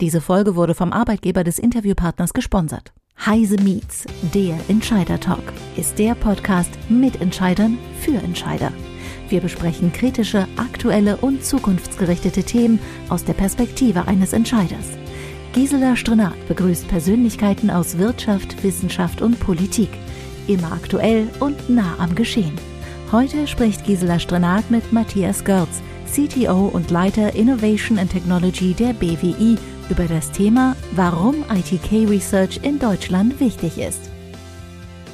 [0.00, 2.92] Diese Folge wurde vom Arbeitgeber des Interviewpartners gesponsert.
[3.26, 5.42] Heise Meets, der Entscheider Talk,
[5.76, 8.70] ist der Podcast mit Entscheidern für Entscheider.
[9.28, 14.86] Wir besprechen kritische, aktuelle und zukunftsgerichtete Themen aus der Perspektive eines Entscheiders.
[15.52, 19.90] Gisela Strenat begrüßt Persönlichkeiten aus Wirtschaft, Wissenschaft und Politik.
[20.46, 22.54] Immer aktuell und nah am Geschehen.
[23.10, 29.58] Heute spricht Gisela Strenat mit Matthias Görz, CTO und Leiter Innovation and Technology der BWI
[29.90, 34.10] über das Thema, warum ITK Research in Deutschland wichtig ist.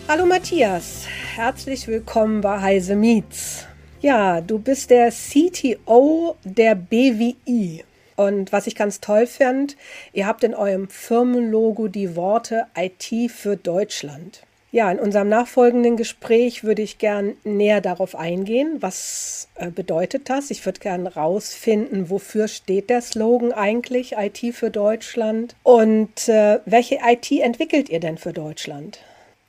[0.09, 3.67] Hallo Matthias, herzlich willkommen bei Heise Meets.
[4.01, 7.85] Ja, du bist der CTO der BWI.
[8.17, 9.77] Und was ich ganz toll fand,
[10.13, 14.43] ihr habt in eurem Firmenlogo die Worte IT für Deutschland.
[14.75, 18.79] Ja, in unserem nachfolgenden Gespräch würde ich gern näher darauf eingehen.
[18.81, 20.51] Was äh, bedeutet das?
[20.51, 26.99] Ich würde gern rausfinden, wofür steht der Slogan eigentlich IT für Deutschland und äh, welche
[27.07, 28.99] IT entwickelt ihr denn für Deutschland?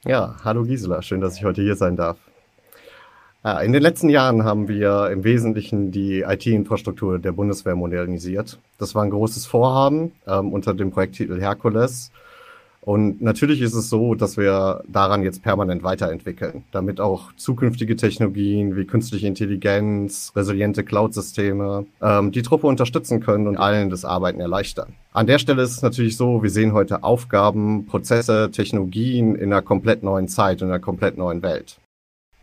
[0.05, 2.17] Ja, hallo Gisela, schön, dass ich heute hier sein darf.
[3.64, 8.59] In den letzten Jahren haben wir im Wesentlichen die IT-Infrastruktur der Bundeswehr modernisiert.
[8.77, 12.11] Das war ein großes Vorhaben ähm, unter dem Projekttitel Herkules.
[12.86, 18.75] Und natürlich ist es so, dass wir daran jetzt permanent weiterentwickeln, damit auch zukünftige Technologien
[18.75, 24.94] wie künstliche Intelligenz, resiliente Cloud-Systeme ähm, die Truppe unterstützen können und allen das Arbeiten erleichtern.
[25.14, 29.64] An der Stelle ist es natürlich so, wir sehen heute Aufgaben, Prozesse, Technologien in einer
[29.64, 31.80] komplett neuen Zeit, in einer komplett neuen Welt.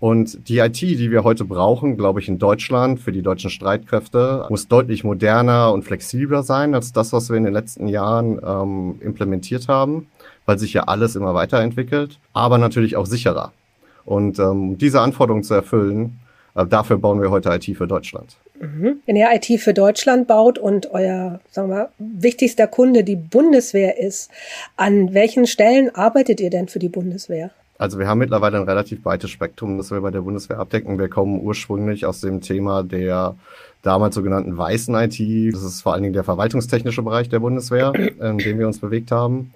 [0.00, 4.46] Und die IT, die wir heute brauchen, glaube ich, in Deutschland für die deutschen Streitkräfte,
[4.50, 8.96] muss deutlich moderner und flexibler sein als das, was wir in den letzten Jahren ähm,
[9.00, 10.08] implementiert haben
[10.46, 13.52] weil sich ja alles immer weiterentwickelt, aber natürlich auch sicherer.
[14.04, 16.18] Und ähm, diese Anforderungen zu erfüllen,
[16.54, 18.36] äh, dafür bauen wir heute IT für Deutschland.
[18.60, 19.00] Mhm.
[19.06, 24.30] Wenn ihr IT für Deutschland baut und euer, sagen wir, wichtigster Kunde die Bundeswehr ist,
[24.76, 27.50] an welchen Stellen arbeitet ihr denn für die Bundeswehr?
[27.78, 31.00] Also wir haben mittlerweile ein relativ breites Spektrum, das wir bei der Bundeswehr abdecken.
[31.00, 33.34] Wir kommen ursprünglich aus dem Thema der
[33.82, 35.18] damals sogenannten weißen IT.
[35.52, 39.10] Das ist vor allen Dingen der verwaltungstechnische Bereich der Bundeswehr, in dem wir uns bewegt
[39.10, 39.52] haben.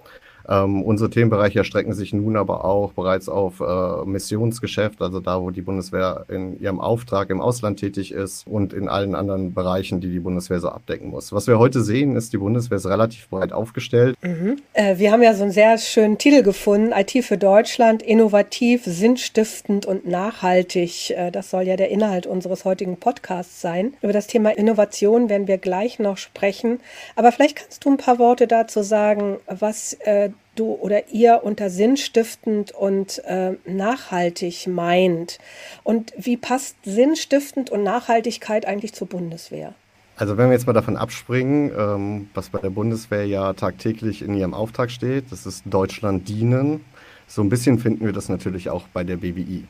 [0.49, 5.51] Ähm, unsere Themenbereiche erstrecken sich nun aber auch bereits auf äh, Missionsgeschäft, also da, wo
[5.51, 10.09] die Bundeswehr in ihrem Auftrag im Ausland tätig ist und in allen anderen Bereichen, die
[10.09, 11.33] die Bundeswehr so abdecken muss.
[11.33, 14.15] Was wir heute sehen, ist, die Bundeswehr ist relativ breit aufgestellt.
[14.21, 14.57] Mhm.
[14.73, 19.85] Äh, wir haben ja so einen sehr schönen Titel gefunden, IT für Deutschland, innovativ, sinnstiftend
[19.85, 21.11] und nachhaltig.
[21.11, 23.93] Äh, das soll ja der Inhalt unseres heutigen Podcasts sein.
[24.01, 26.79] Über das Thema Innovation werden wir gleich noch sprechen.
[27.15, 30.29] Aber vielleicht kannst du ein paar Worte dazu sagen, was äh,
[30.59, 35.39] du oder ihr unter sinnstiftend und äh, nachhaltig meint.
[35.83, 39.73] Und wie passt sinnstiftend und Nachhaltigkeit eigentlich zur Bundeswehr?
[40.17, 44.33] Also wenn wir jetzt mal davon abspringen, ähm, was bei der Bundeswehr ja tagtäglich in
[44.33, 46.83] ihrem Auftrag steht, das ist Deutschland dienen.
[47.27, 49.65] So ein bisschen finden wir das natürlich auch bei der BWI.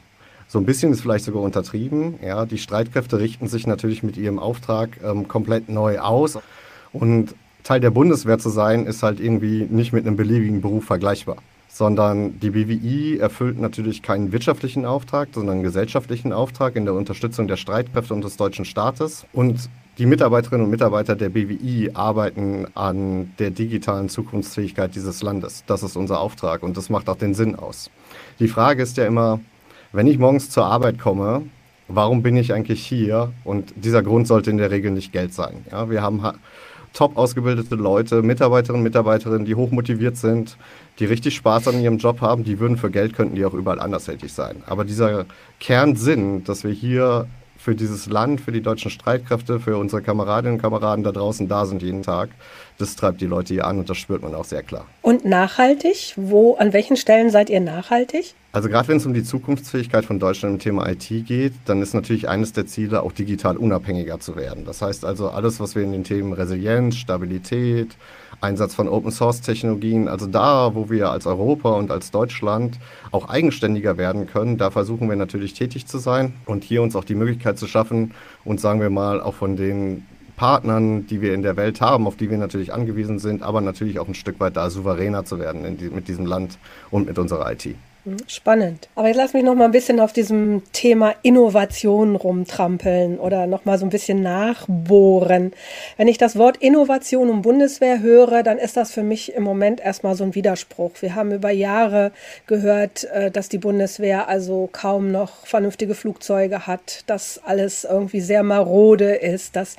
[0.47, 2.19] So ein bisschen ist vielleicht sogar untertrieben.
[2.23, 6.39] Ja, die Streitkräfte richten sich natürlich mit ihrem Auftrag ähm, komplett neu aus.
[6.93, 7.35] Und
[7.67, 11.35] Teil der Bundeswehr zu sein, ist halt irgendwie nicht mit einem beliebigen Beruf vergleichbar.
[11.67, 17.49] Sondern die BWI erfüllt natürlich keinen wirtschaftlichen Auftrag, sondern einen gesellschaftlichen Auftrag in der Unterstützung
[17.49, 19.25] der Streitkräfte und des deutschen Staates.
[19.33, 25.65] Und die Mitarbeiterinnen und Mitarbeiter der BWI arbeiten an der digitalen Zukunftsfähigkeit dieses Landes.
[25.67, 27.91] Das ist unser Auftrag und das macht auch den Sinn aus.
[28.39, 29.41] Die Frage ist ja immer,
[29.91, 31.41] wenn ich morgens zur Arbeit komme,
[31.89, 33.33] warum bin ich eigentlich hier?
[33.43, 35.65] Und dieser Grund sollte in der Regel nicht Geld sein.
[35.69, 36.23] Ja, wir haben
[36.97, 40.57] top ausgebildete Leute, Mitarbeiterinnen, Mitarbeiterinnen, die hochmotiviert sind,
[40.97, 43.79] die richtig Spaß an ihrem Job haben, die würden für Geld, könnten die auch überall
[43.79, 44.63] anders tätig sein.
[44.65, 45.27] Aber dieser
[45.59, 50.61] Kernsinn, dass wir hier für dieses Land, für die deutschen Streitkräfte, für unsere Kameradinnen und
[50.61, 52.29] Kameraden da draußen da sind jeden Tag,
[52.77, 54.85] das treibt die Leute hier an und das spürt man auch sehr klar.
[55.01, 56.13] Und nachhaltig?
[56.15, 58.35] Wo, an welchen Stellen seid ihr nachhaltig?
[58.51, 61.93] Also gerade wenn es um die Zukunftsfähigkeit von Deutschland im Thema IT geht, dann ist
[61.93, 64.65] natürlich eines der Ziele, auch digital unabhängiger zu werden.
[64.65, 67.95] Das heißt also alles, was wir in den Themen Resilienz, Stabilität,
[68.39, 72.77] Einsatz von Open-Source-Technologien, also da, wo wir als Europa und als Deutschland
[73.11, 77.03] auch eigenständiger werden können, da versuchen wir natürlich tätig zu sein und hier uns auch
[77.03, 78.13] die Möglichkeit zu schaffen,
[78.45, 82.15] uns sagen wir mal auch von den Partnern, die wir in der Welt haben, auf
[82.15, 85.77] die wir natürlich angewiesen sind, aber natürlich auch ein Stück weit da souveräner zu werden
[85.77, 86.59] die, mit diesem Land
[86.91, 87.75] und mit unserer IT.
[88.07, 88.87] Hm, spannend.
[88.95, 93.65] Aber jetzt lass mich noch mal ein bisschen auf diesem Thema Innovation rumtrampeln oder noch
[93.65, 95.51] mal so ein bisschen nachbohren.
[95.97, 99.81] Wenn ich das Wort Innovation und Bundeswehr höre, dann ist das für mich im Moment
[99.81, 100.91] erstmal so ein Widerspruch.
[101.01, 102.13] Wir haben über Jahre
[102.45, 108.43] gehört, äh, dass die Bundeswehr also kaum noch vernünftige Flugzeuge hat, dass alles irgendwie sehr
[108.43, 109.75] marode ist, dass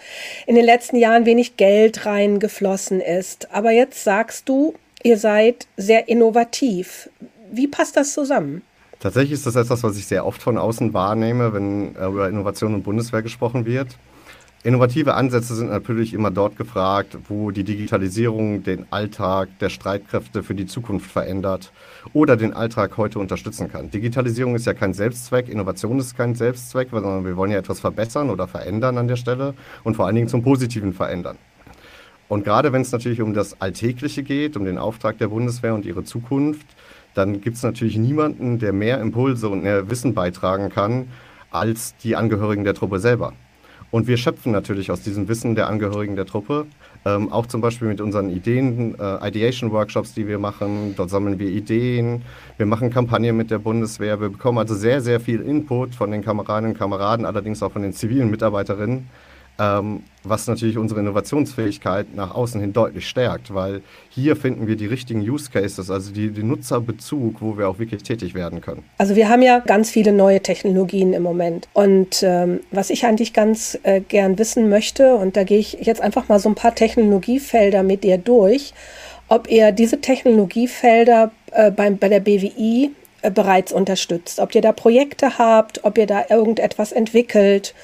[0.47, 3.49] in den letzten Jahren wenig Geld reingeflossen ist.
[3.55, 7.09] Aber jetzt sagst du, ihr seid sehr innovativ.
[7.50, 8.62] Wie passt das zusammen?
[9.00, 12.75] Tatsächlich ist das etwas, was ich sehr oft von außen wahrnehme, wenn äh, über Innovation
[12.75, 13.97] und Bundeswehr gesprochen wird.
[14.65, 20.56] Innovative Ansätze sind natürlich immer dort gefragt, wo die Digitalisierung den Alltag der Streitkräfte für
[20.56, 21.71] die Zukunft verändert
[22.12, 23.93] oder den Alltag heute unterstützen kann.
[23.93, 28.31] Digitalisierung ist ja kein Selbstzweck, Innovation ist kein Selbstzweck, sondern wir wollen ja etwas verbessern
[28.31, 29.55] oder verändern an der Stelle
[29.85, 31.39] und vor allen Dingen zum Positiven verändern.
[32.27, 35.87] Und gerade wenn es natürlich um das Alltägliche geht, um den Auftrag der Bundeswehr und
[35.87, 36.67] ihre Zukunft,
[37.14, 41.08] dann gibt es natürlich niemanden, der mehr Impulse und mehr Wissen beitragen kann
[41.50, 43.32] als die Angehörigen der Truppe selber.
[43.90, 46.66] Und wir schöpfen natürlich aus diesem Wissen der Angehörigen der Truppe,
[47.06, 50.94] ähm, auch zum Beispiel mit unseren Ideen, äh, Ideation-Workshops, die wir machen.
[50.94, 52.22] Dort sammeln wir Ideen,
[52.58, 54.20] wir machen Kampagnen mit der Bundeswehr.
[54.20, 57.82] Wir bekommen also sehr, sehr viel Input von den Kameradinnen und Kameraden, allerdings auch von
[57.82, 59.08] den zivilen Mitarbeiterinnen
[59.58, 64.87] ähm, was natürlich unsere Innovationsfähigkeit nach außen hin deutlich stärkt, weil hier finden wir die
[64.87, 68.84] richtigen Use Cases, also die, Nutzerbezug, wo wir auch wirklich tätig werden können.
[68.99, 71.69] Also wir haben ja ganz viele neue Technologien im Moment.
[71.72, 76.00] Und ähm, was ich eigentlich ganz äh, gern wissen möchte, und da gehe ich jetzt
[76.00, 78.75] einfach mal so ein paar Technologiefelder mit dir durch,
[79.28, 84.72] ob ihr diese Technologiefelder äh, beim, bei der BWI äh, bereits unterstützt, ob ihr da
[84.72, 87.75] Projekte habt, ob ihr da irgendetwas entwickelt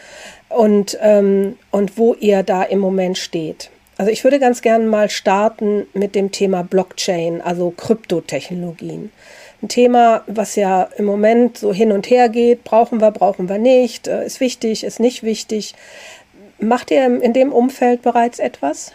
[0.55, 3.71] und, ähm, und wo ihr da im Moment steht.
[3.97, 9.13] Also ich würde ganz gerne mal starten mit dem Thema Blockchain, also Kryptotechnologien.
[9.63, 13.59] Ein Thema, was ja im Moment so hin und her geht, brauchen wir, brauchen wir
[13.59, 15.75] nicht, äh, ist wichtig, ist nicht wichtig.
[16.59, 18.93] Macht ihr in dem Umfeld bereits etwas?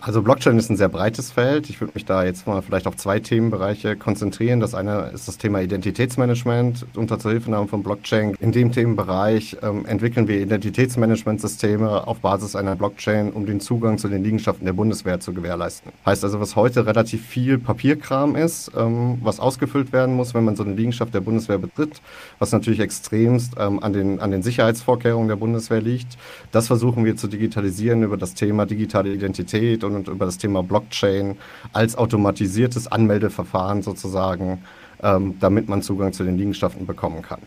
[0.00, 1.68] Also Blockchain ist ein sehr breites Feld.
[1.68, 4.60] Ich würde mich da jetzt mal vielleicht auf zwei Themenbereiche konzentrieren.
[4.60, 8.36] Das eine ist das Thema Identitätsmanagement unter Zuhilfenahme von Blockchain.
[8.38, 14.06] In dem Themenbereich ähm, entwickeln wir Identitätsmanagementsysteme auf Basis einer Blockchain, um den Zugang zu
[14.06, 15.90] den Liegenschaften der Bundeswehr zu gewährleisten.
[16.06, 20.54] Heißt also, was heute relativ viel Papierkram ist, ähm, was ausgefüllt werden muss, wenn man
[20.54, 22.00] so eine Liegenschaft der Bundeswehr betritt,
[22.38, 26.18] was natürlich extremst ähm, an, den, an den Sicherheitsvorkehrungen der Bundeswehr liegt,
[26.52, 31.36] das versuchen wir zu digitalisieren über das Thema digitale Identität und über das Thema Blockchain
[31.72, 34.62] als automatisiertes Anmeldeverfahren sozusagen,
[35.02, 37.40] ähm, damit man Zugang zu den Liegenschaften bekommen kann.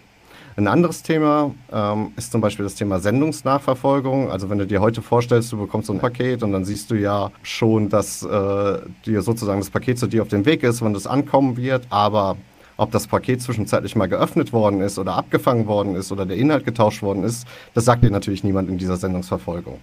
[0.58, 4.30] Ein anderes Thema ähm, ist zum Beispiel das Thema Sendungsnachverfolgung.
[4.30, 6.96] Also wenn du dir heute vorstellst, du bekommst so ein Paket und dann siehst du
[6.96, 10.94] ja schon, dass äh, dir sozusagen das Paket zu dir auf dem Weg ist, wann
[10.94, 12.36] das ankommen wird, aber
[12.76, 16.66] ob das Paket zwischenzeitlich mal geöffnet worden ist oder abgefangen worden ist oder der Inhalt
[16.66, 19.80] getauscht worden ist, das sagt dir natürlich niemand in dieser Sendungsverfolgung.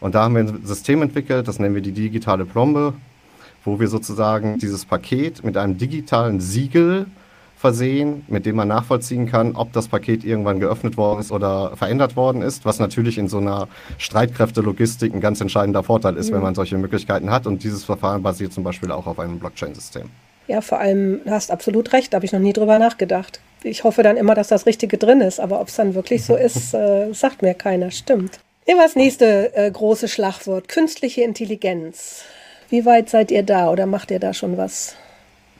[0.00, 2.94] Und da haben wir ein System entwickelt, das nennen wir die digitale Plombe,
[3.64, 7.06] wo wir sozusagen dieses Paket mit einem digitalen Siegel
[7.56, 12.14] versehen, mit dem man nachvollziehen kann, ob das Paket irgendwann geöffnet worden ist oder verändert
[12.14, 13.66] worden ist, was natürlich in so einer
[13.98, 16.36] Streitkräftelogistik ein ganz entscheidender Vorteil ist, ja.
[16.36, 17.46] wenn man solche Möglichkeiten hat.
[17.46, 20.04] Und dieses Verfahren basiert zum Beispiel auch auf einem Blockchain-System.
[20.48, 23.40] Ja, vor allem, du hast absolut recht, da habe ich noch nie drüber nachgedacht.
[23.64, 26.36] Ich hoffe dann immer, dass das Richtige drin ist, aber ob es dann wirklich so
[26.36, 27.90] ist, äh, sagt mir keiner.
[27.90, 28.38] Stimmt.
[28.68, 32.24] Nehmen wir das nächste äh, große Schlagwort, künstliche Intelligenz.
[32.68, 34.96] Wie weit seid ihr da oder macht ihr da schon was?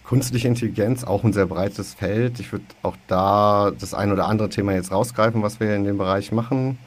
[0.05, 2.41] Künstliche Intelligenz, auch ein sehr breites Feld.
[2.41, 5.99] Ich würde auch da das ein oder andere Thema jetzt rausgreifen, was wir in dem
[5.99, 6.79] Bereich machen.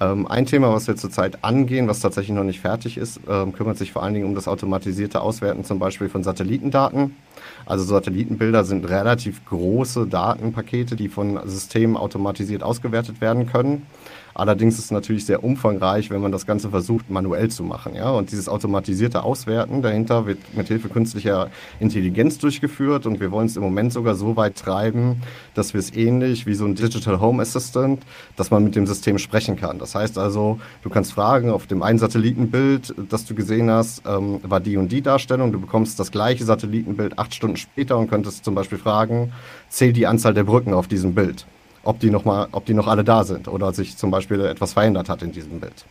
[0.00, 3.76] Ähm, ein Thema, was wir zurzeit angehen, was tatsächlich noch nicht fertig ist, ähm, kümmert
[3.76, 7.16] sich vor allen Dingen um das automatisierte Auswerten zum Beispiel von Satellitendaten.
[7.66, 13.86] Also Satellitenbilder sind relativ große Datenpakete, die von Systemen automatisiert ausgewertet werden können.
[14.34, 17.94] Allerdings ist es natürlich sehr umfangreich, wenn man das Ganze versucht, manuell zu machen.
[17.94, 18.10] Ja?
[18.10, 23.06] Und dieses automatisierte Auswerten dahinter wird mit Hilfe künstlicher Intelligenz durchgeführt.
[23.06, 25.22] Und wir wollen es im Moment sogar so weit treiben,
[25.54, 28.02] dass wir es ähnlich wie so ein Digital Home Assistant,
[28.36, 29.78] dass man mit dem System sprechen kann.
[29.78, 34.40] Das heißt also, du kannst fragen, auf dem einen Satellitenbild, das du gesehen hast, ähm,
[34.42, 35.52] war die und die Darstellung.
[35.52, 39.32] Du bekommst das gleiche Satellitenbild acht Stunden später und könntest zum Beispiel fragen,
[39.68, 41.46] zählt die Anzahl der Brücken auf diesem Bild
[41.84, 44.72] ob die, noch mal, ob die noch alle da sind oder sich zum Beispiel etwas
[44.72, 45.84] verändert hat in diesem Bild.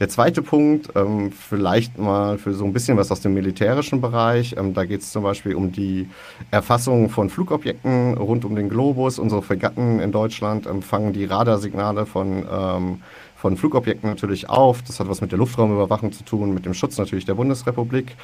[0.00, 4.54] Der zweite Punkt, ähm, vielleicht mal für so ein bisschen was aus dem militärischen Bereich.
[4.56, 6.08] Ähm, da geht es zum Beispiel um die
[6.52, 9.18] Erfassung von Flugobjekten rund um den Globus.
[9.18, 13.02] Unsere Fregatten in Deutschland empfangen die Radarsignale von, ähm,
[13.34, 14.82] von Flugobjekten natürlich auf.
[14.82, 18.14] Das hat was mit der Luftraumüberwachung zu tun, mit dem Schutz natürlich der Bundesrepublik.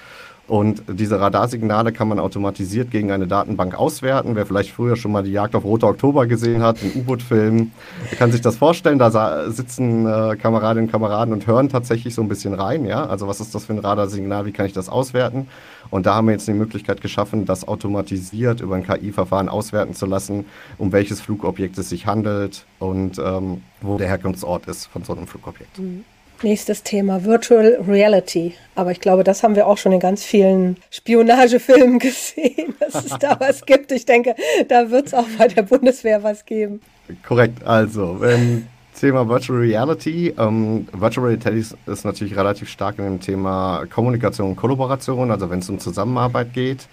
[0.47, 4.37] Und diese Radarsignale kann man automatisiert gegen eine Datenbank auswerten.
[4.37, 7.71] Wer vielleicht früher schon mal die Jagd auf Rote Oktober gesehen hat, den U-Boot-Film,
[8.19, 8.99] kann sich das vorstellen.
[8.99, 12.85] Da sitzen äh, Kameradinnen und Kameraden und hören tatsächlich so ein bisschen rein.
[12.85, 13.07] Ja?
[13.07, 14.45] Also was ist das für ein Radarsignal?
[14.45, 15.49] Wie kann ich das auswerten?
[15.91, 20.05] Und da haben wir jetzt die Möglichkeit geschaffen, das automatisiert über ein KI-Verfahren auswerten zu
[20.05, 20.45] lassen,
[20.77, 25.27] um welches Flugobjekt es sich handelt und ähm, wo der Herkunftsort ist von so einem
[25.27, 25.79] Flugobjekt.
[25.79, 26.05] Mhm.
[26.45, 28.53] Nächstes Thema, Virtual Reality.
[28.75, 33.19] Aber ich glaube, das haben wir auch schon in ganz vielen Spionagefilmen gesehen, dass es
[33.19, 33.91] da was gibt.
[33.93, 34.35] Ich denke,
[34.69, 36.83] da wird es auch bei der Bundeswehr was geben.
[37.27, 40.35] Korrekt, also wenn Thema Virtual Reality.
[40.39, 45.59] Ähm, Virtual Reality ist natürlich relativ stark in dem Thema Kommunikation und Kollaboration, also wenn
[45.59, 46.89] es um Zusammenarbeit geht.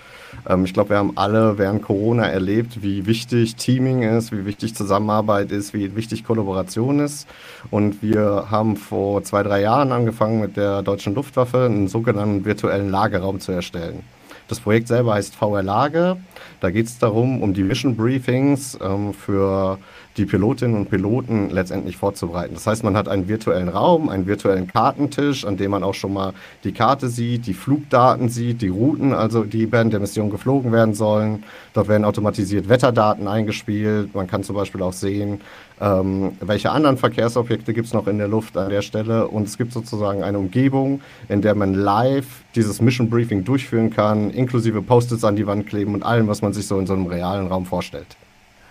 [0.50, 4.76] Ähm, ich glaube, wir haben alle während Corona erlebt, wie wichtig Teaming ist, wie wichtig
[4.76, 7.28] Zusammenarbeit ist, wie wichtig Kollaboration ist.
[7.70, 12.90] Und wir haben vor zwei, drei Jahren angefangen mit der deutschen Luftwaffe einen sogenannten virtuellen
[12.90, 14.04] Lagerraum zu erstellen.
[14.48, 16.18] Das Projekt selber heißt VR Lage.
[16.60, 19.78] Da geht es darum, um die Mission Briefings ähm, für
[20.18, 22.54] die Pilotinnen und Piloten letztendlich vorzubereiten.
[22.56, 26.14] Das heißt, man hat einen virtuellen Raum, einen virtuellen Kartentisch, an dem man auch schon
[26.14, 30.72] mal die Karte sieht, die Flugdaten sieht, die Routen, also die während der Mission geflogen
[30.72, 31.44] werden sollen.
[31.74, 34.14] Dort werden automatisiert Wetterdaten eingespielt.
[34.14, 35.40] Man kann zum Beispiel auch sehen,
[35.80, 39.28] ähm, welche anderen Verkehrsobjekte gibt es noch in der Luft an der Stelle.
[39.28, 44.30] Und es gibt sozusagen eine Umgebung, in der man live dieses Mission Briefing durchführen kann,
[44.32, 47.06] inklusive Post-its an die Wand kleben und allem, was man sich so in so einem
[47.06, 48.18] realen Raum vorstellt.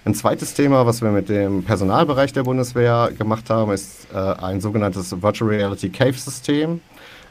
[0.02, 4.62] Ein zweites Thema, was wir mit dem Personalbereich der Bundeswehr gemacht haben, ist äh, ein
[4.62, 6.80] sogenanntes Virtual Reality Cave System.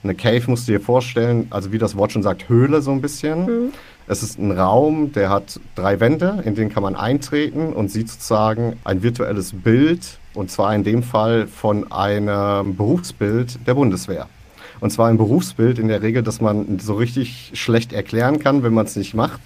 [0.04, 3.02] Eine Cave musst du dir vorstellen, also wie das Wort schon sagt, Höhle so ein
[3.02, 3.46] bisschen.
[3.46, 3.74] Mhm.
[4.08, 8.08] Es ist ein Raum, der hat drei Wände, in den kann man eintreten und sieht
[8.08, 14.28] sozusagen ein virtuelles Bild, und zwar in dem Fall von einem Berufsbild der Bundeswehr.
[14.80, 18.76] Und zwar ein Berufsbild in der Regel, das man so richtig schlecht erklären kann, wenn
[18.76, 19.42] man es nicht macht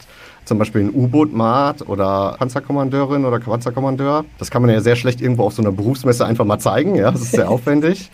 [0.46, 4.26] zum Beispiel ein U-Boot-Mat oder Panzerkommandeurin oder Panzerkommandeur.
[4.40, 6.96] Das kann man ja sehr schlecht irgendwo auf so einer Berufsmesse einfach mal zeigen.
[6.96, 8.10] Ja, das ist sehr aufwendig.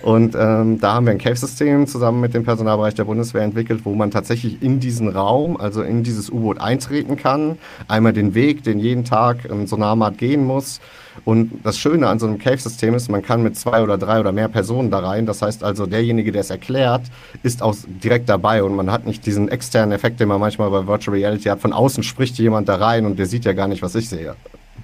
[0.00, 3.94] Und ähm, da haben wir ein Cave-System zusammen mit dem Personalbereich der Bundeswehr entwickelt, wo
[3.94, 7.58] man tatsächlich in diesen Raum, also in dieses U-Boot eintreten kann.
[7.88, 10.80] Einmal den Weg, den jeden Tag ein Sonarmat gehen muss.
[11.24, 14.32] Und das Schöne an so einem Cave-System ist, man kann mit zwei oder drei oder
[14.32, 15.26] mehr Personen da rein.
[15.26, 17.02] Das heißt also, derjenige, der es erklärt,
[17.42, 20.86] ist auch direkt dabei und man hat nicht diesen externen Effekt, den man manchmal bei
[20.86, 21.60] Virtual Reality hat.
[21.60, 24.34] Von außen spricht jemand da rein und der sieht ja gar nicht, was ich sehe.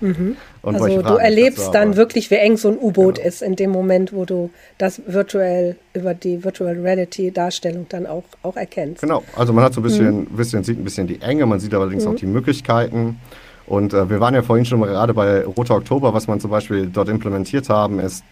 [0.00, 0.36] Mhm.
[0.62, 3.28] also du erlebst dann wirklich, wie eng so ein U-Boot genau.
[3.28, 8.24] ist in dem Moment, wo du das virtuell über die Virtual Reality Darstellung dann auch,
[8.42, 9.02] auch erkennst.
[9.02, 10.36] Genau, also man hat so ein bisschen, mhm.
[10.36, 12.10] bisschen sieht ein bisschen die Enge, man sieht allerdings mhm.
[12.10, 13.18] auch die Möglichkeiten.
[13.66, 16.50] Und äh, wir waren ja vorhin schon mal gerade bei Roter Oktober, was man zum
[16.50, 18.24] Beispiel dort implementiert haben, ist,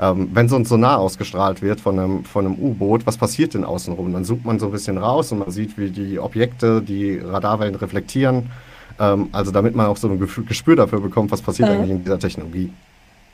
[0.00, 3.64] ähm, wenn so ein Sonar ausgestrahlt wird von einem, von einem U-Boot, was passiert denn
[3.64, 4.12] außenrum?
[4.12, 7.74] Dann zoomt man so ein bisschen raus und man sieht, wie die Objekte die Radarwellen
[7.74, 8.50] reflektieren
[8.98, 11.74] ähm, also damit man auch so ein Gespür dafür bekommt, was passiert ja.
[11.74, 12.72] eigentlich in dieser Technologie.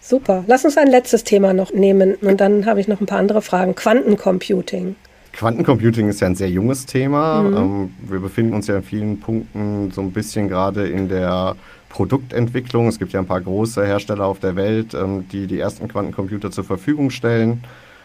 [0.00, 0.44] Super.
[0.47, 3.40] Lass uns ein letztes Thema noch nehmen und dann habe ich noch ein paar andere
[3.40, 3.75] Fragen.
[3.75, 4.97] Quantencomputing.
[5.33, 7.42] Quantencomputing ist ja ein sehr junges Thema.
[7.42, 7.56] Mhm.
[7.56, 11.56] Ähm, wir befinden uns ja in vielen Punkten so ein bisschen gerade in der
[11.88, 12.87] Produktentwicklung.
[12.88, 16.50] Es gibt ja ein paar große Hersteller auf der Welt, ähm, die die ersten Quantencomputer
[16.50, 17.64] zur Verfügung stellen.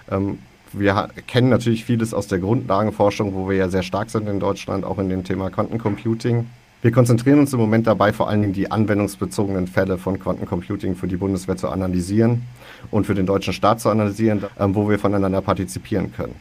[0.09, 0.39] Ähm,
[0.71, 4.85] wir kennen natürlich vieles aus der Grundlagenforschung, wo wir ja sehr stark sind in Deutschland,
[4.85, 6.45] auch in dem Thema Quantencomputing.
[6.81, 11.09] Wir konzentrieren uns im Moment dabei, vor allen Dingen die anwendungsbezogenen Fälle von Quantencomputing für
[11.09, 12.43] die Bundeswehr zu analysieren
[12.89, 16.35] und für den deutschen Staat zu analysieren, ähm, wo wir voneinander partizipieren können.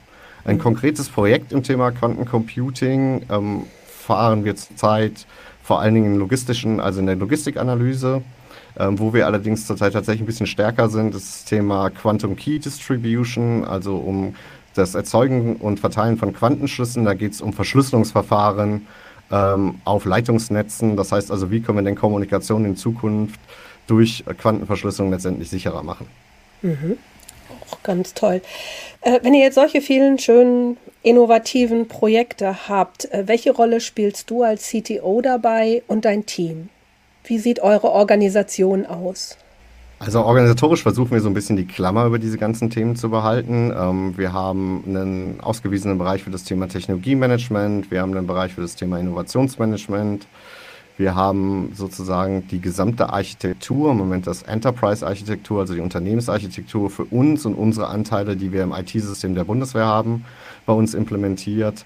[0.44, 5.26] Ein konkretes Projekt im Thema Quantencomputing ähm, fahren wir zurzeit
[5.60, 8.22] vor allen Dingen in logistischen, also in der Logistikanalyse.
[8.78, 13.64] Ähm, wo wir allerdings zurzeit tatsächlich ein bisschen stärker sind, das Thema Quantum Key Distribution,
[13.64, 14.36] also um
[14.74, 17.04] das Erzeugen und Verteilen von Quantenschlüsseln.
[17.04, 18.86] Da geht es um Verschlüsselungsverfahren,
[19.30, 20.96] ähm, auf Leitungsnetzen.
[20.96, 23.40] Das heißt also, wie können wir denn Kommunikation in Zukunft
[23.86, 26.06] durch Quantenverschlüsselung letztendlich sicherer machen?
[26.62, 26.98] Mhm.
[27.70, 28.40] Auch ganz toll.
[29.00, 34.42] Äh, wenn ihr jetzt solche vielen schönen, innovativen Projekte habt, äh, welche Rolle spielst du
[34.42, 36.68] als CTO dabei und dein Team?
[37.24, 39.36] Wie sieht eure Organisation aus?
[40.00, 43.72] Also organisatorisch versuchen wir so ein bisschen die Klammer über diese ganzen Themen zu behalten.
[43.76, 48.60] Ähm, wir haben einen ausgewiesenen Bereich für das Thema Technologiemanagement, wir haben einen Bereich für
[48.60, 50.28] das Thema Innovationsmanagement,
[50.98, 57.44] wir haben sozusagen die gesamte Architektur, im Moment das Enterprise-Architektur, also die Unternehmensarchitektur für uns
[57.44, 60.24] und unsere Anteile, die wir im IT-System der Bundeswehr haben,
[60.64, 61.84] bei uns implementiert.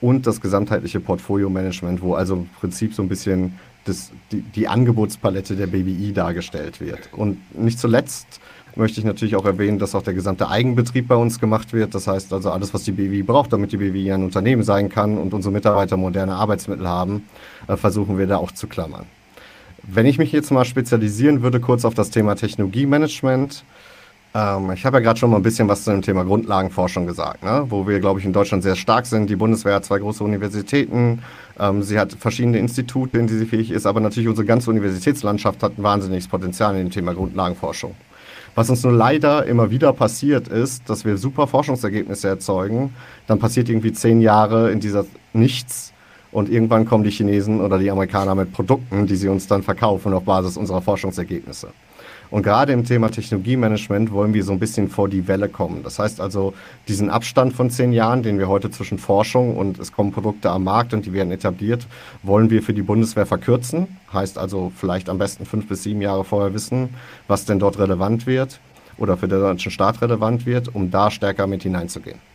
[0.00, 5.56] und das gesamtheitliche Portfolio-Management, wo also im Prinzip so ein bisschen das, die, die Angebotspalette
[5.56, 7.08] der BWI dargestellt wird.
[7.12, 8.40] Und nicht zuletzt
[8.76, 11.94] möchte ich natürlich auch erwähnen, dass auch der gesamte Eigenbetrieb bei uns gemacht wird.
[11.94, 15.18] Das heißt also alles, was die BWI braucht, damit die BWI ein Unternehmen sein kann
[15.18, 17.24] und unsere Mitarbeiter moderne Arbeitsmittel haben,
[17.68, 19.06] äh, versuchen wir da auch zu klammern.
[19.82, 23.64] Wenn ich mich jetzt mal spezialisieren würde, kurz auf das Thema Technologiemanagement,
[24.34, 27.42] ähm, ich habe ja gerade schon mal ein bisschen was zu dem Thema Grundlagenforschung gesagt,
[27.44, 27.66] ne?
[27.68, 29.28] wo wir, glaube ich, in Deutschland sehr stark sind.
[29.28, 31.22] Die Bundeswehr hat zwei große Universitäten,
[31.58, 35.62] ähm, sie hat verschiedene Institute, in die sie fähig ist, aber natürlich unsere ganze Universitätslandschaft
[35.62, 37.94] hat ein wahnsinniges Potenzial in dem Thema Grundlagenforschung.
[38.54, 42.94] Was uns nur leider immer wieder passiert ist, dass wir super Forschungsergebnisse erzeugen,
[43.26, 45.92] dann passiert irgendwie zehn Jahre in dieser Nichts
[46.32, 50.12] und irgendwann kommen die Chinesen oder die Amerikaner mit Produkten, die sie uns dann verkaufen
[50.12, 51.68] auf Basis unserer Forschungsergebnisse.
[52.32, 55.82] Und gerade im Thema Technologiemanagement wollen wir so ein bisschen vor die Welle kommen.
[55.82, 56.54] Das heißt also,
[56.88, 60.64] diesen Abstand von zehn Jahren, den wir heute zwischen Forschung und es kommen Produkte am
[60.64, 61.86] Markt und die werden etabliert,
[62.22, 63.98] wollen wir für die Bundeswehr verkürzen.
[64.14, 66.88] Heißt also vielleicht am besten fünf bis sieben Jahre vorher wissen,
[67.28, 68.60] was denn dort relevant wird
[68.96, 72.31] oder für den deutschen Staat relevant wird, um da stärker mit hineinzugehen.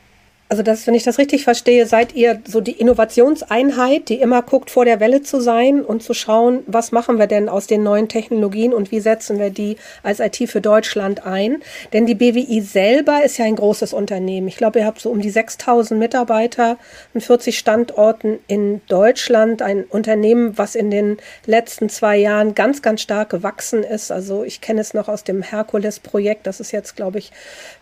[0.49, 4.71] Also das, wenn ich das richtig verstehe, seid ihr so die Innovationseinheit, die immer guckt,
[4.71, 8.07] vor der Welle zu sein und zu schauen, was machen wir denn aus den neuen
[8.07, 11.57] Technologien und wie setzen wir die als IT für Deutschland ein?
[11.91, 14.47] Denn die BWI selber ist ja ein großes Unternehmen.
[14.47, 16.77] Ich glaube, ihr habt so um die 6000 Mitarbeiter
[17.13, 19.61] und 40 Standorten in Deutschland.
[19.61, 24.13] Ein Unternehmen, was in den letzten zwei Jahren ganz, ganz stark gewachsen ist.
[24.13, 26.47] Also ich kenne es noch aus dem Herkules-Projekt.
[26.47, 27.33] Das ist jetzt, glaube ich,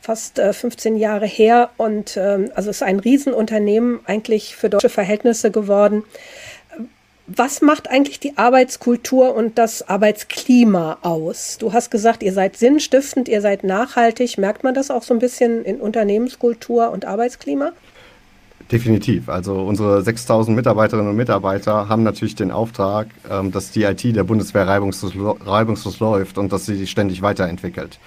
[0.02, 4.90] fast äh, 15 Jahre her und ähm, also es ist ein Riesenunternehmen eigentlich für deutsche
[4.90, 6.04] Verhältnisse geworden.
[7.28, 11.58] Was macht eigentlich die Arbeitskultur und das Arbeitsklima aus?
[11.58, 14.38] Du hast gesagt, ihr seid sinnstiftend, ihr seid nachhaltig.
[14.38, 17.72] Merkt man das auch so ein bisschen in Unternehmenskultur und Arbeitsklima?
[18.72, 19.30] Definitiv.
[19.30, 24.24] Also unsere 6000 Mitarbeiterinnen und Mitarbeiter haben natürlich den Auftrag, ähm, dass die IT der
[24.24, 25.14] Bundeswehr reibungslos,
[25.46, 28.00] reibungslos läuft und dass sie sich ständig weiterentwickelt.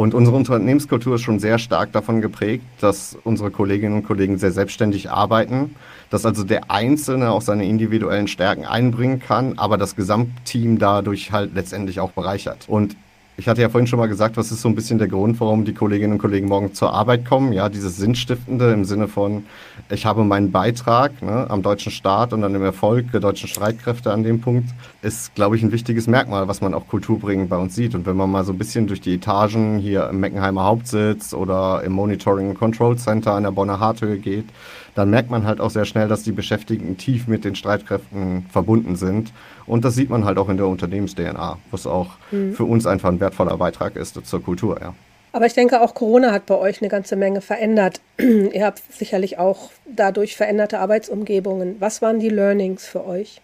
[0.00, 4.50] Und unsere Unternehmenskultur ist schon sehr stark davon geprägt, dass unsere Kolleginnen und Kollegen sehr
[4.50, 5.76] selbstständig arbeiten,
[6.08, 11.54] dass also der Einzelne auch seine individuellen Stärken einbringen kann, aber das Gesamtteam dadurch halt
[11.54, 12.64] letztendlich auch bereichert.
[12.66, 12.96] Und
[13.40, 15.64] ich hatte ja vorhin schon mal gesagt, was ist so ein bisschen der Grund, warum
[15.64, 17.54] die Kolleginnen und Kollegen morgen zur Arbeit kommen.
[17.54, 19.46] Ja, dieses Sinnstiftende im Sinne von,
[19.88, 24.12] ich habe meinen Beitrag ne, am deutschen Staat und an dem Erfolg der deutschen Streitkräfte
[24.12, 24.68] an dem Punkt,
[25.00, 27.94] ist, glaube ich, ein wichtiges Merkmal, was man auch kulturbringend bei uns sieht.
[27.94, 31.82] Und wenn man mal so ein bisschen durch die Etagen hier im Meckenheimer Hauptsitz oder
[31.82, 34.50] im Monitoring Control Center an der Bonner Harthöhe geht,
[34.94, 38.96] dann merkt man halt auch sehr schnell, dass die Beschäftigten tief mit den Streitkräften verbunden
[38.96, 39.32] sind.
[39.66, 42.54] Und das sieht man halt auch in der Unternehmens-DNA, was auch mhm.
[42.54, 44.78] für uns einfach ein wertvoller Beitrag ist zur Kultur.
[44.80, 44.94] Ja.
[45.32, 48.00] Aber ich denke, auch Corona hat bei euch eine ganze Menge verändert.
[48.18, 51.76] Ihr habt sicherlich auch dadurch veränderte Arbeitsumgebungen.
[51.78, 53.40] Was waren die Learnings für euch?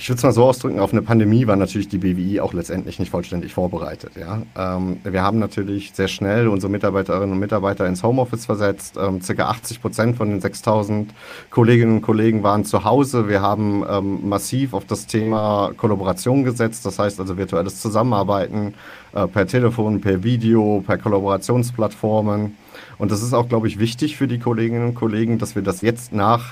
[0.00, 3.00] Ich würde es mal so ausdrücken, auf eine Pandemie war natürlich die BWI auch letztendlich
[3.00, 4.12] nicht vollständig vorbereitet.
[4.14, 4.42] Ja?
[4.56, 8.96] Ähm, wir haben natürlich sehr schnell unsere Mitarbeiterinnen und Mitarbeiter ins Homeoffice versetzt.
[8.96, 11.12] Ähm, circa 80 Prozent von den 6000
[11.50, 13.28] Kolleginnen und Kollegen waren zu Hause.
[13.28, 18.74] Wir haben ähm, massiv auf das Thema Kollaboration gesetzt, das heißt also virtuelles Zusammenarbeiten
[19.14, 22.56] äh, per Telefon, per Video, per Kollaborationsplattformen.
[22.98, 25.80] Und das ist auch, glaube ich, wichtig für die Kolleginnen und Kollegen, dass wir das
[25.80, 26.44] jetzt nach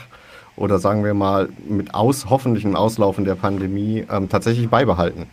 [0.57, 5.27] oder sagen wir mal mit aus, hoffentlichem Auslaufen der Pandemie ähm, tatsächlich beibehalten.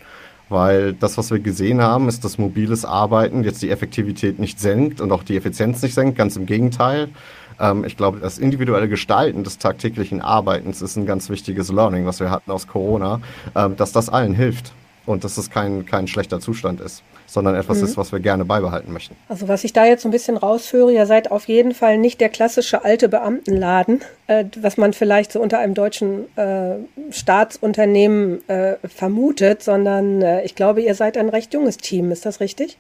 [0.50, 5.02] Weil das, was wir gesehen haben, ist, dass mobiles Arbeiten jetzt die Effektivität nicht senkt
[5.02, 7.10] und auch die Effizienz nicht senkt, ganz im Gegenteil.
[7.60, 12.20] Ähm, ich glaube, das individuelle Gestalten des tagtäglichen Arbeitens ist ein ganz wichtiges Learning, was
[12.20, 13.22] wir hatten aus Corona,
[13.56, 14.74] ähm, dass das allen hilft
[15.06, 17.86] und dass es kein, kein schlechter Zustand ist sondern etwas mhm.
[17.86, 19.16] ist, was wir gerne beibehalten möchten.
[19.30, 22.22] Also was ich da jetzt so ein bisschen raushöre, ihr seid auf jeden Fall nicht
[22.22, 26.76] der klassische alte Beamtenladen, äh, was man vielleicht so unter einem deutschen äh,
[27.12, 32.12] Staatsunternehmen äh, vermutet, sondern äh, ich glaube, ihr seid ein recht junges Team.
[32.12, 32.78] Ist das richtig?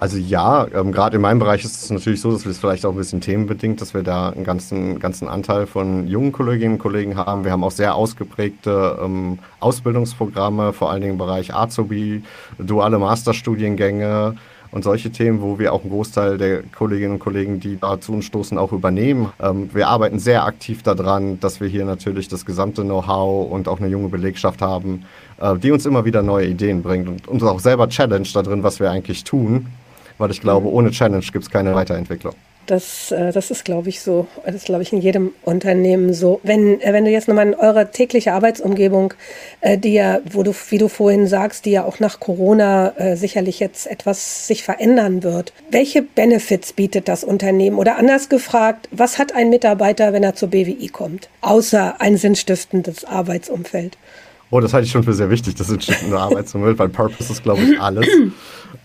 [0.00, 2.86] Also ja, ähm, gerade in meinem Bereich ist es natürlich so, dass wir es vielleicht
[2.86, 6.78] auch ein bisschen themenbedingt, dass wir da einen ganzen, ganzen Anteil von jungen Kolleginnen und
[6.78, 7.44] Kollegen haben.
[7.44, 12.22] Wir haben auch sehr ausgeprägte ähm, Ausbildungsprogramme, vor allen Dingen im Bereich Azubi,
[12.58, 14.36] duale Masterstudiengänge
[14.70, 18.12] und solche Themen, wo wir auch einen Großteil der Kolleginnen und Kollegen, die da zu
[18.12, 19.32] uns stoßen, auch übernehmen.
[19.42, 23.80] Ähm, wir arbeiten sehr aktiv daran, dass wir hier natürlich das gesamte Know-how und auch
[23.80, 25.06] eine junge Belegschaft haben,
[25.40, 28.78] äh, die uns immer wieder neue Ideen bringt und uns auch selber challenge darin, was
[28.78, 29.66] wir eigentlich tun
[30.18, 32.34] weil ich glaube, ohne Challenge gibt es keine Weiterentwicklung.
[32.68, 34.26] Das, äh, das ist, glaube ich, so.
[34.44, 36.38] Das ist, glaube ich, in jedem Unternehmen so.
[36.42, 39.14] Wenn, äh, wenn du jetzt nochmal in eure tägliche Arbeitsumgebung,
[39.62, 43.58] äh, die ja, wo du, wie du vorhin sagst, die ja auch nach Corona sicherlich
[43.60, 45.52] jetzt etwas sich verändern wird.
[45.70, 47.78] Welche Benefits bietet das Unternehmen?
[47.78, 51.28] Oder anders gefragt, was hat ein Mitarbeiter, wenn er zur BWI kommt?
[51.40, 53.96] Außer ein sinnstiftendes Arbeitsumfeld.
[54.50, 57.62] Oh, das halte ich schon für sehr wichtig, das sinnstiftende Arbeitsumfeld, weil Purpose ist, glaube
[57.62, 58.06] ich, alles.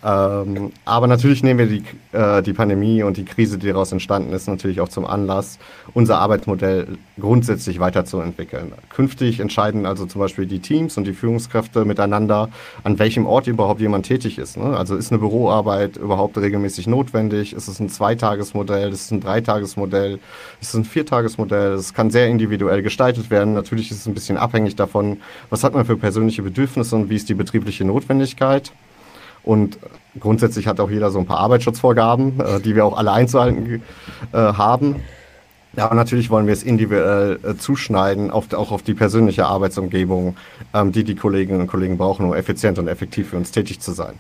[0.04, 4.34] Ähm, aber natürlich nehmen wir die, äh, die Pandemie und die Krise, die daraus entstanden
[4.34, 5.60] ist, natürlich auch zum Anlass,
[5.94, 6.88] unser Arbeitsmodell
[7.20, 8.74] grundsätzlich weiterzuentwickeln.
[8.94, 12.50] Künftig entscheiden also zum Beispiel die Teams und die Führungskräfte miteinander,
[12.84, 14.58] an welchem Ort überhaupt jemand tätig ist.
[14.58, 14.76] Ne?
[14.76, 17.54] Also ist eine Büroarbeit überhaupt regelmäßig notwendig?
[17.54, 18.92] Ist es ein Zweitagesmodell?
[18.92, 20.20] Ist es ein Dreitagesmodell?
[20.60, 21.74] Ist es ein Viertagesmodell?
[21.74, 23.54] Es kann sehr individuell gestaltet werden.
[23.54, 25.22] Natürlich ist es ein bisschen abhängig davon,
[25.54, 28.72] was hat man für persönliche Bedürfnisse und wie ist die betriebliche Notwendigkeit.
[29.44, 29.78] Und
[30.20, 33.84] grundsätzlich hat auch jeder so ein paar Arbeitsschutzvorgaben, äh, die wir auch alle einzuhalten
[34.32, 34.96] äh, haben.
[35.78, 40.38] Ja, und natürlich wollen wir es individuell äh, zuschneiden, auf, auch auf die persönliche Arbeitsumgebung,
[40.74, 43.92] ähm, die die Kolleginnen und Kollegen brauchen, um effizient und effektiv für uns tätig zu
[43.92, 44.16] sein.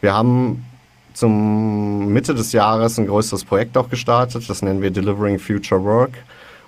[0.00, 0.64] Wir haben
[1.12, 6.12] zum Mitte des Jahres ein größeres Projekt auch gestartet, das nennen wir Delivering Future Work,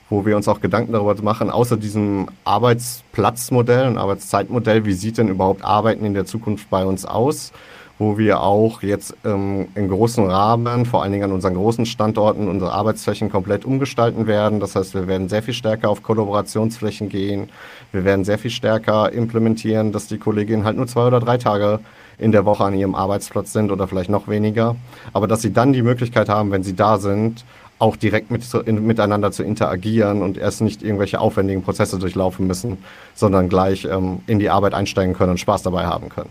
[0.09, 5.29] wo wir uns auch Gedanken darüber machen, außer diesem Arbeitsplatzmodell und Arbeitszeitmodell, wie sieht denn
[5.29, 7.53] überhaupt Arbeiten in der Zukunft bei uns aus?
[7.99, 12.49] wo wir auch jetzt ähm, in großen Rahmen, vor allen Dingen an unseren großen Standorten,
[12.49, 14.61] unsere Arbeitsflächen komplett umgestalten werden.
[14.61, 17.49] Das heißt, wir werden sehr viel stärker auf Kollaborationsflächen gehen.
[17.93, 21.81] Wir werden sehr viel stärker implementieren, dass die Kolleginnen halt nur zwei oder drei Tage
[22.19, 24.77] in der Woche an ihrem Arbeitsplatz sind oder vielleicht noch weniger.
[25.13, 27.45] Aber dass sie dann die Möglichkeit haben, wenn sie da sind,
[27.79, 32.79] auch direkt mit, in, miteinander zu interagieren und erst nicht irgendwelche aufwendigen Prozesse durchlaufen müssen,
[33.15, 36.31] sondern gleich ähm, in die Arbeit einsteigen können und Spaß dabei haben können.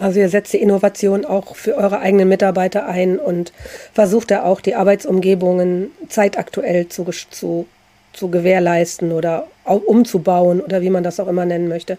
[0.00, 3.52] Also ihr setzt die Innovation auch für eure eigenen Mitarbeiter ein und
[3.92, 7.66] versucht da auch die Arbeitsumgebungen zeitaktuell zu, zu,
[8.12, 11.98] zu gewährleisten oder umzubauen oder wie man das auch immer nennen möchte.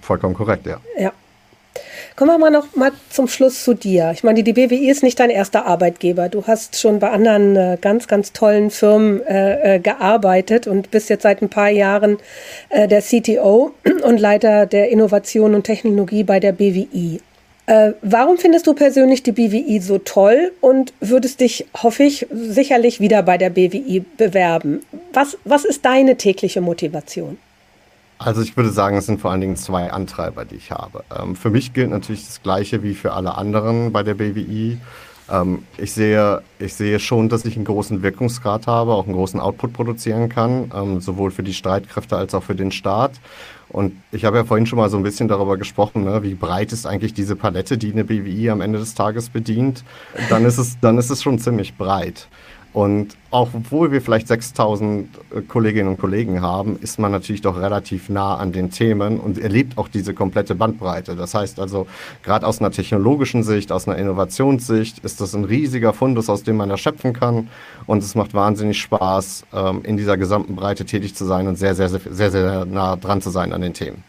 [0.00, 0.80] Vollkommen korrekt, ja.
[0.98, 1.12] Ja.
[2.14, 4.10] Kommen wir mal noch mal zum Schluss zu dir.
[4.12, 6.28] Ich meine, die BWI ist nicht dein erster Arbeitgeber.
[6.28, 11.08] Du hast schon bei anderen äh, ganz, ganz tollen Firmen äh, äh gearbeitet und bist
[11.08, 12.18] jetzt seit ein paar Jahren
[12.68, 13.72] äh, der CTO
[14.04, 17.20] und Leiter der Innovation und Technologie bei der BWI.
[17.66, 23.00] Äh, warum findest du persönlich die BWI so toll und würdest dich, hoffe ich, sicherlich
[23.00, 24.80] wieder bei der BWI bewerben?
[25.14, 27.38] Was, was ist deine tägliche Motivation?
[28.24, 31.04] Also ich würde sagen, es sind vor allen Dingen zwei Antreiber, die ich habe.
[31.18, 34.78] Ähm, für mich gilt natürlich das Gleiche wie für alle anderen bei der BWI.
[35.30, 39.40] Ähm, ich, sehe, ich sehe schon, dass ich einen großen Wirkungsgrad habe, auch einen großen
[39.40, 43.12] Output produzieren kann, ähm, sowohl für die Streitkräfte als auch für den Staat.
[43.68, 46.72] Und ich habe ja vorhin schon mal so ein bisschen darüber gesprochen, ne, wie breit
[46.72, 49.82] ist eigentlich diese Palette, die eine BWI am Ende des Tages bedient.
[50.28, 52.28] Dann ist es, dann ist es schon ziemlich breit.
[52.72, 57.60] Und auch obwohl wir vielleicht 6000 äh, Kolleginnen und Kollegen haben, ist man natürlich doch
[57.60, 61.14] relativ nah an den Themen und erlebt auch diese komplette Bandbreite.
[61.14, 61.86] Das heißt also,
[62.22, 66.56] gerade aus einer technologischen Sicht, aus einer Innovationssicht, ist das ein riesiger Fundus, aus dem
[66.56, 67.48] man erschöpfen kann.
[67.86, 71.74] Und es macht wahnsinnig Spaß, ähm, in dieser gesamten Breite tätig zu sein und sehr,
[71.74, 74.02] sehr, sehr, sehr, sehr nah dran zu sein an den Themen.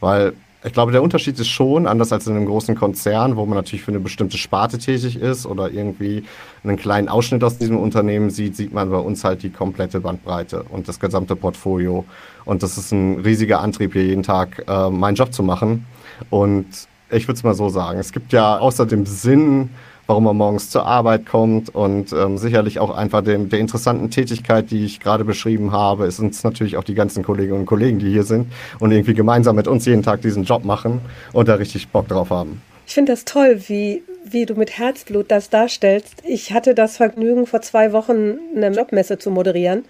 [0.00, 3.56] Weil ich glaube, der Unterschied ist schon, anders als in einem großen Konzern, wo man
[3.56, 6.24] natürlich für eine bestimmte Sparte tätig ist oder irgendwie
[6.62, 10.64] einen kleinen Ausschnitt aus diesem Unternehmen sieht, sieht man bei uns halt die komplette Bandbreite
[10.64, 12.04] und das gesamte Portfolio.
[12.44, 15.86] Und das ist ein riesiger Antrieb, hier jeden Tag äh, meinen Job zu machen.
[16.28, 16.66] Und
[17.10, 19.70] ich würde es mal so sagen, es gibt ja außer dem Sinn,
[20.10, 24.72] warum man morgens zur Arbeit kommt und ähm, sicherlich auch einfach dem, der interessanten Tätigkeit,
[24.72, 28.10] die ich gerade beschrieben habe, ist uns natürlich auch die ganzen Kolleginnen und Kollegen, die
[28.10, 28.48] hier sind
[28.80, 31.00] und irgendwie gemeinsam mit uns jeden Tag diesen Job machen
[31.32, 32.60] und da richtig Bock drauf haben.
[32.88, 36.14] Ich finde das toll, wie, wie du mit Herzblut das darstellst.
[36.26, 39.84] Ich hatte das Vergnügen, vor zwei Wochen eine Jobmesse zu moderieren.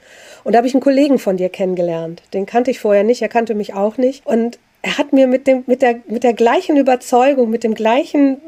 [0.45, 2.23] Und da habe ich einen Kollegen von dir kennengelernt.
[2.35, 4.27] Den kannte ich vorher nicht, er kannte mich auch nicht.
[4.27, 8.39] Und er hat mir mit, dem, mit, der, mit der gleichen Überzeugung, mit dem gleichen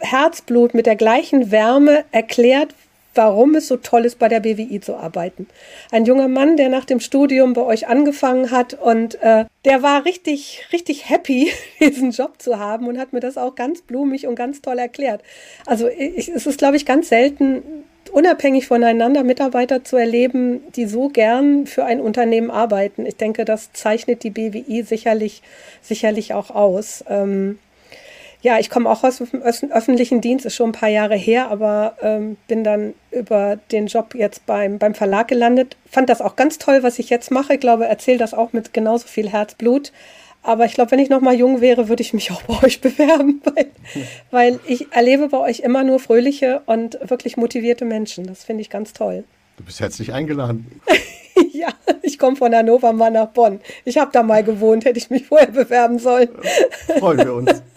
[0.00, 2.74] Herzblut, mit der gleichen Wärme erklärt,
[3.14, 5.46] warum es so toll ist, bei der BWI zu arbeiten.
[5.90, 10.04] Ein junger Mann, der nach dem Studium bei euch angefangen hat und äh, der war
[10.06, 14.34] richtig, richtig happy, diesen Job zu haben und hat mir das auch ganz blumig und
[14.34, 15.22] ganz toll erklärt.
[15.66, 17.62] Also ich, es ist, glaube ich, ganz selten,
[18.12, 23.06] unabhängig voneinander Mitarbeiter zu erleben, die so gern für ein Unternehmen arbeiten.
[23.06, 25.42] Ich denke, das zeichnet die BWI sicherlich,
[25.80, 27.04] sicherlich auch aus.
[27.08, 27.58] Ähm,
[28.42, 31.96] ja, ich komme auch aus dem öffentlichen Dienst, ist schon ein paar Jahre her, aber
[32.02, 35.76] ähm, bin dann über den Job jetzt beim, beim Verlag gelandet.
[35.88, 37.54] Fand das auch ganz toll, was ich jetzt mache.
[37.54, 39.92] Ich glaube, erzähle das auch mit genauso viel Herzblut.
[40.42, 42.80] Aber ich glaube, wenn ich noch mal jung wäre, würde ich mich auch bei euch
[42.80, 43.66] bewerben, weil,
[44.30, 48.26] weil ich erlebe bei euch immer nur fröhliche und wirklich motivierte Menschen.
[48.26, 49.24] Das finde ich ganz toll.
[49.56, 50.80] Du bist herzlich eingeladen.
[51.52, 51.68] ja,
[52.02, 53.60] ich komme von Hannover mal nach Bonn.
[53.84, 56.30] Ich habe da mal gewohnt, hätte ich mich vorher bewerben sollen.
[56.98, 57.62] Freuen wir uns.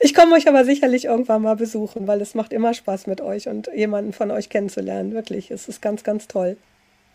[0.00, 3.48] Ich komme euch aber sicherlich irgendwann mal besuchen, weil es macht immer Spaß mit euch
[3.48, 5.14] und jemanden von euch kennenzulernen.
[5.14, 6.58] Wirklich, es ist ganz, ganz toll.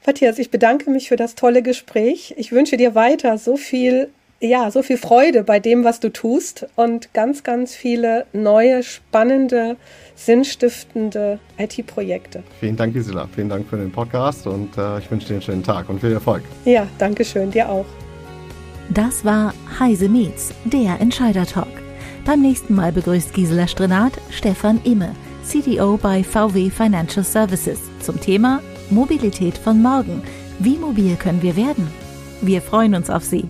[0.05, 2.34] Matthias, ich bedanke mich für das tolle Gespräch.
[2.38, 4.10] Ich wünsche dir weiter so viel,
[4.41, 9.77] ja, so viel Freude bei dem, was du tust und ganz, ganz viele neue, spannende,
[10.15, 12.43] sinnstiftende IT-Projekte.
[12.60, 13.30] Vielen Dank, Gisela.
[13.34, 16.12] Vielen Dank für den Podcast und äh, ich wünsche dir einen schönen Tag und viel
[16.12, 16.43] Erfolg.
[16.65, 17.51] Ja, danke schön.
[17.51, 17.86] Dir auch.
[18.89, 21.67] Das war Heise Meets, der Entscheider-Talk.
[22.25, 28.62] Beim nächsten Mal begrüßt Gisela Strenat Stefan Imme, CDO bei VW Financial Services, zum Thema
[28.89, 30.23] Mobilität von morgen.
[30.60, 31.88] Wie mobil können wir werden?
[32.41, 33.47] Wir freuen uns auf Sie.